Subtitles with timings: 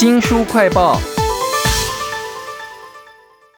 [0.00, 0.98] 新书快报，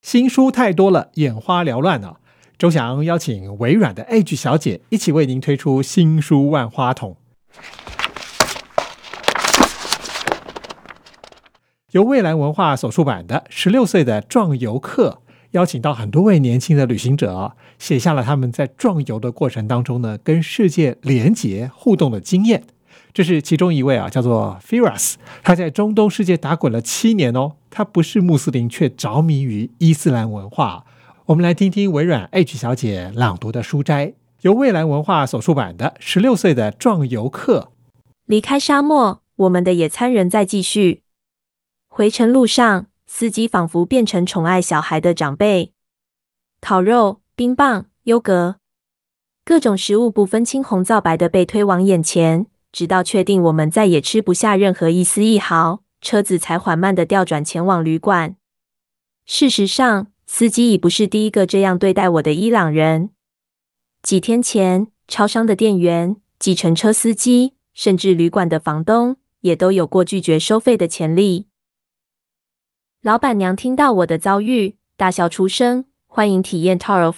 [0.00, 2.16] 新书太多了，眼花缭乱啊！
[2.56, 7.18] 周翔邀请微软的 Edge 小姐一起为您推出新书万花筒，
[11.90, 15.20] 由蔚蓝文化所出版的《十六岁的壮游客》，
[15.50, 22.64] 邀请到很多位年轻的旅行者，写下了他们在壮游的过程当中呢，跟世界连结互动的经验。
[23.12, 27.52] 这是其中一位啊，叫做 Firas，他在中东世界打滚了七年哦。
[27.70, 30.84] 他不是穆斯林，却着迷于伊斯兰文化。
[31.26, 37.70] 我们来听听微软 H 小姐朗读的书斋，由蔚蓝文化所出版的《十六岁的壮游客》。
[38.26, 41.02] 离开沙漠，我们的野餐仍在继续。
[41.88, 45.72] 回程路上，司机仿佛变成宠爱小孩的长辈。
[46.60, 48.56] 烤肉、冰棒、优格，
[49.44, 52.46] 各种食物不分青红皂白的被推往眼前。
[52.72, 58.36] 直到确定我们再也吃不下任何一丝一毫，车子才缓慢的调转前往旅馆。
[59.26, 63.10] 事实上，司机已不是第一个这样对待我的伊朗人。
[64.02, 71.46] 几天前，超商的店员、计程车司机，甚至旅馆的房东，也都有过拒绝收费的潜力。
[73.02, 77.16] 老板娘听到我的遭遇，大笑出声，欢迎体验 Tarf。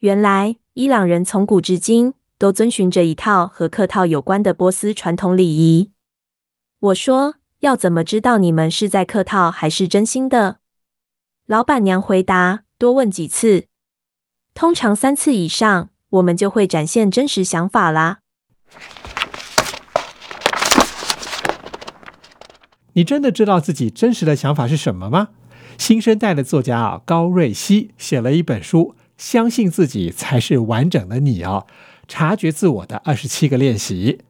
[0.00, 2.14] 原来，伊朗人从古至今。
[2.38, 5.92] 都遵循着一套和客套有关的波斯传统礼仪。
[6.78, 10.58] 我说：“要怎么知道你们是在客套还是真心的？”
[11.46, 13.66] 老板娘回答：“多问几次，
[14.52, 18.18] 通常三次以上，我们就会展现真实想法啦。”
[22.92, 25.28] 你真的知道自己真实的想法是什么吗？
[25.78, 31.64] 新生代的作家啊，高瑞希写了一本书，《相信自己才是完整的你》啊。
[32.08, 34.20] 察觉自我的二十七个练习。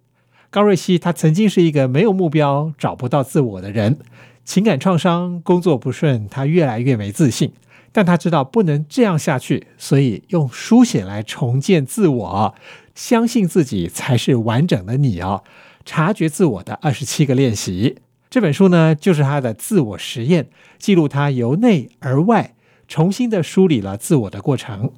[0.48, 3.98] 高瑞希他曾经是一个没有目标、找不到自我的人，
[4.44, 7.52] 情感创伤、工作不顺，他越来越没自信。
[7.92, 12.55] 但他知道不能这样下去，所以用书写来重建自我，
[12.95, 15.42] 相信自己才是完整的你哦。
[15.84, 17.96] 察觉自我的二十七个练习
[18.30, 22.55] 这本书呢，就是他的自我实验，记录他由内而外
[22.86, 24.92] 重新的梳理了自我的过程。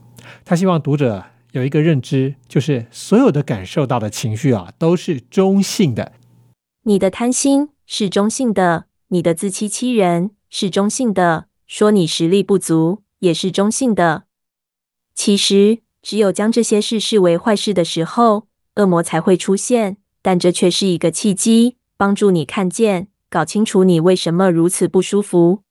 [0.45, 1.25] 他希望读者。
[1.53, 6.13] 有一个认知，就是所有的感受到的情绪啊，都是中性的。
[6.85, 14.25] 你的贪心是中性的，你的自欺欺人是中性的，说你实力不足也是中性的。
[15.15, 19.97] 其实，只有将这些事视为坏事的时候，恶魔才会出现。
[20.21, 25.63] 但这却是一个契机，帮助你看见、搞清楚你为什么如此不舒服。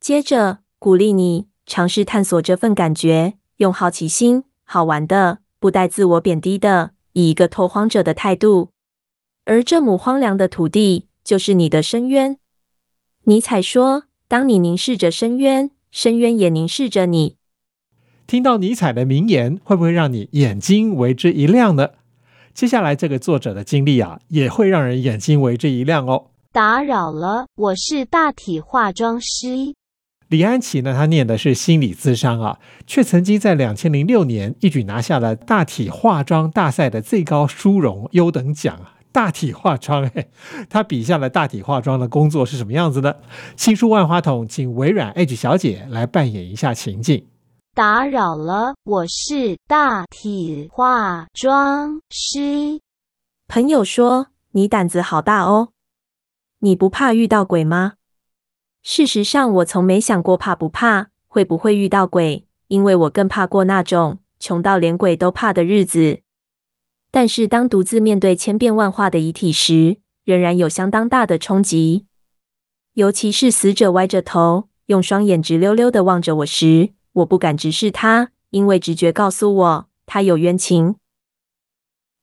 [0.00, 4.44] 接着，鼓励你尝试探索这份感觉，用好奇心。
[4.72, 8.70] 好玩的，不带自我贬低的，以一个拓荒者的态度。
[9.44, 12.38] 而这亩荒凉的土地，就是你的深渊。
[13.24, 17.36] 尼采说：“当你凝视着深渊，深渊也凝视着你。”
[18.26, 21.90] 听到尼采的名言，会不会让你眼睛为之一亮呢？
[22.54, 26.30] 接下来这个作者的经历啊，也会让人眼睛为之一亮哦。
[26.50, 29.74] 打扰了，我是大体化妆师。
[30.32, 30.94] 李安琪呢？
[30.94, 38.96] 他念的是心理咨商啊，却曾经在两千零六年一举拿下了大体化妆大赛的最高殊荣优等奖啊！
[39.12, 40.28] 大体化妆， 哎，
[40.70, 43.20] 他笔下的大体化妆的工作是什么样子的？
[43.58, 47.26] 新书万花筒，请微软 H 小姐来扮演一下情境。
[47.74, 52.80] 打扰了，我是大体化妆师。
[53.48, 55.68] 朋友说你胆子好大哦，
[56.60, 57.92] 你不怕遇到鬼吗？
[58.82, 66.20] 事实上，我从没想过怕不怕，会不会遇到鬼，因为我更怕过那种穷到连鬼都怕的日子。
[67.10, 72.06] 但是，当独自面对千变万化的遗体时，仍然有相当大的冲击。
[72.94, 80.96] 尤其是死者歪着头，用双眼直溜溜的望着我时，我不敢直视他，因为直觉告诉我他有冤情。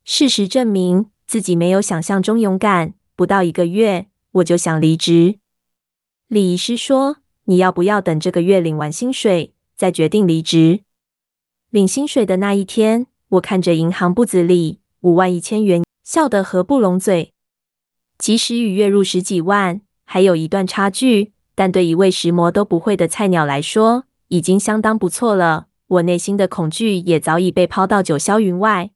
[0.03, 2.95] 事实证明，自己没有想象中勇敢。
[3.15, 5.39] 不到一个月，我就想离职。
[6.29, 10.81] 李医师说：“你要不要等这个月领完薪水再决定离职？”
[11.71, 17.33] 领薪水的那一天，我看着银行簿子里五万一千元，笑得合不拢嘴。
[18.19, 25.65] 即使与月入十几万还有一段差距，但对一位石磨都不会的菜鸟来说，已经相当不错了。
[25.87, 28.91] 我内心的恐惧也早已被抛到九霄云外。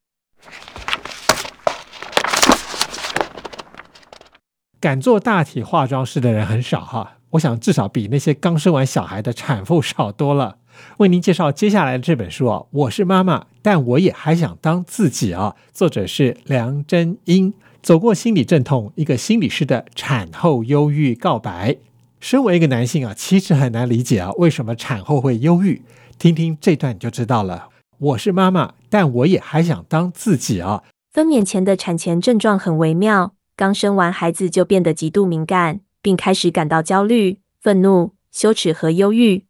[4.80, 7.18] 敢做大体化妆师的人很少哈。
[7.34, 10.58] 我想至少比那些刚生完小孩的产妇少多了。
[10.98, 15.56] 为您介绍接下来的这本书啊，我是妈妈，但我也还想当自己啊。
[15.72, 21.78] 作者是梁真英，走过心理阵痛，一个心理师的产后忧郁告白。
[22.20, 25.82] 身为一个男性啊，其实很难理解啊，为什么产后会忧郁？
[26.20, 27.70] 听听这段你就知道了。
[27.98, 30.84] 我是妈妈，但我也还想当自己啊。
[31.12, 39.48] 分娩前的产前症状很微妙，刚生完孩子就变得极度敏感，并开始感到焦虑、愤怒、羞耻和忧郁。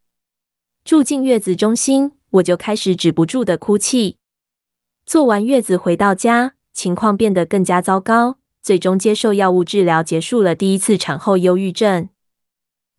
[0.85, 4.17] 住进月子中心，我就开始止不住的哭泣。
[5.05, 12.07] 做完月子回到家，情况变得更加糟糕，最终接受药物治疗，结束了第一次产后忧郁症。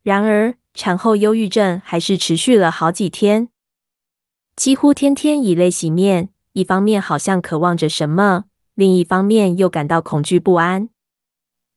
[0.02, 3.48] 然而，产后忧郁症还是持续了好几天，
[4.56, 6.30] 几乎天天以泪洗面。
[6.52, 10.88] 一方面好像渴望着什么，另一方面又感到恐惧不安。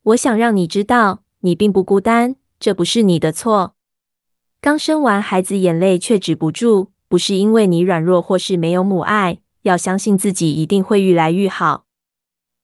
[0.03, 3.75] 我想让你知道，你并不孤单，这不是你的错。
[4.59, 9.39] 刚生完孩子，眼泪却止不住，不是因为你软弱或是没有母爱。
[9.63, 11.83] 要相信自己一定会愈来愈好，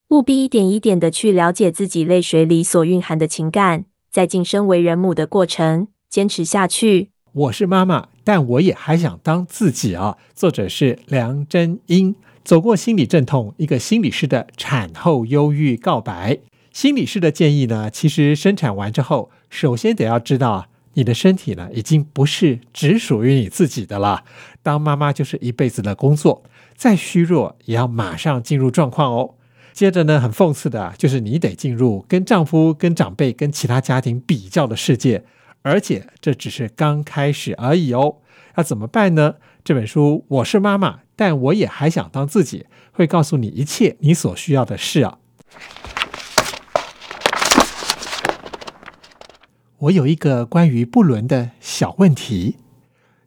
[0.09, 7.09] 务必一点一点的去了解自己泪水里所蕴含的情感，在晋升为人母的过程，坚持下去。
[7.33, 10.17] 我是妈妈，但我也还想当自己啊。
[10.33, 12.15] 作者是梁真英，
[12.45, 16.39] 走过心理阵痛，一个心理师的产后忧郁告白。
[16.73, 20.67] 心理师的建议呢，其实生产完之后，首先得要知道。
[20.95, 24.23] 你的身体呢，已经不是只属于你自己的了。
[24.61, 26.43] 当妈妈就是一辈子的工作，
[26.75, 29.33] 再虚弱也要马上进入状况哦。
[29.71, 35.23] 接着呢，很讽刺的就是你得进入跟丈夫、跟长辈、跟其他家庭比较的世界，
[35.63, 38.17] 而且这只是刚开始而已哦。
[38.55, 39.35] 要怎么办呢？
[39.63, 45.17] 这本书我是妈妈，但我也还想当自己，会告诉你一切你所需要的事啊。
[49.83, 52.55] 我有一个关于不伦的小问题。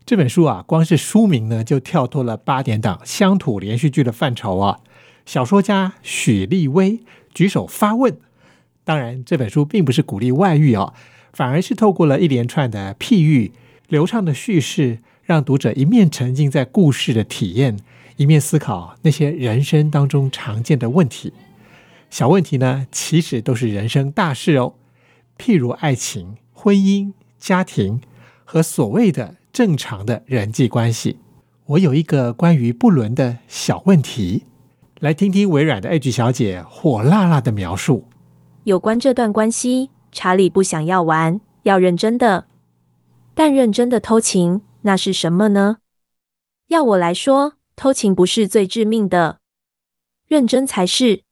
[0.06, 4.81] 这本书啊，光是书名呢，就跳脱了八点档乡土连续剧的范畴啊。
[5.26, 7.00] 小说家许立威
[7.35, 8.17] 举手发问。
[8.85, 10.94] 当然，这本书并不是鼓励外遇哦，
[11.35, 13.53] 反而是透过了一连串的譬喻、
[13.88, 17.76] 流畅的叙事，让读者一面沉浸在故事的体验，
[18.17, 21.35] 一面思考那些人生当中常见的问题。
[22.08, 24.73] 小问题呢，其实都是人生大事哦，
[25.37, 26.38] 譬如爱情。
[26.67, 28.01] 婚姻、家庭
[28.45, 31.21] 和所谓的正常的人际关系，
[31.67, 34.47] 我有一个关于不伦的小问题，
[34.99, 38.09] 来听听微软的 A 小姐火辣辣的描述。
[38.65, 42.49] 有关这段关系，查理不想要玩，要认真的。
[43.33, 45.77] 但认真的偷情，那是什么呢？
[46.67, 49.39] 要我来说，偷情不是最致命的，
[50.27, 51.23] 认真才是。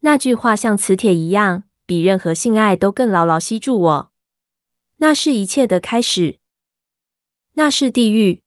[0.00, 4.10] 那句话像磁铁一样，比任何性爱都更牢牢吸住我。
[4.98, 6.38] 那是一切的开始，
[7.52, 8.42] 那是地狱。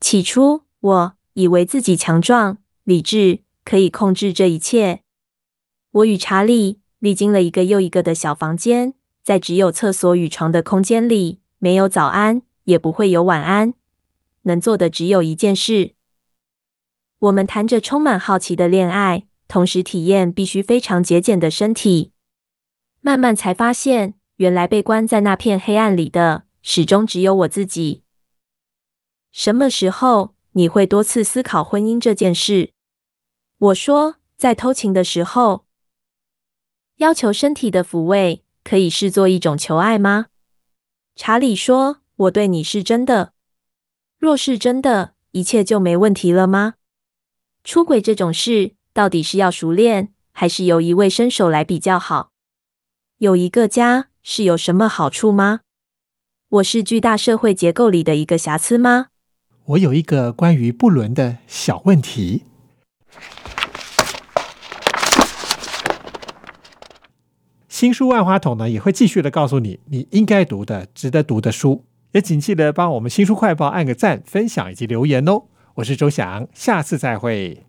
[0.00, 5.02] 起初，我以为自己强壮、理智，可以控制这一切。
[5.90, 13.74] 我与查理历经了一个又一个的小房间，在只有厕所与床的空间里，没有早安，也不会有晚安。
[14.42, 15.94] 能做的只有一件事：
[17.18, 22.12] 我们谈着充满好奇的恋爱，同时体验必须非常节俭的身体。
[23.00, 24.14] 慢慢才发现。
[24.36, 28.02] 原来被关在那片黑暗里的，始终只有我自己。
[29.32, 32.72] 什么时候你会多次思考婚姻这件事？
[33.58, 35.64] 我说，在偷情的时候，
[36.96, 40.26] 要求身体的抚慰，可以视作一种求爱吗？
[41.14, 43.32] 查理说：“我对你是真的。
[44.18, 46.74] 若是真的，一切就没问题了吗？
[47.64, 52.32] 出轨这种事，到底是要熟练，还是由一位身手来比较好？
[53.16, 55.60] 有一个家。”是有什么好处吗？
[56.48, 59.06] 我是巨大社会结构里的一个瑕疵吗？
[59.66, 62.42] 我有一个关于不伦的小问题。
[67.68, 71.84] 新书万花筒呢，也会继续的告诉你你应该读的、值得读的书。
[72.10, 75.44] 也请记得帮我们新书快报按个赞、分享以及留言哦。
[75.76, 77.65] 我是周翔，下次再会。